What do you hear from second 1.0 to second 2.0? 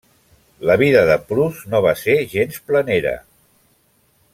de Prous no va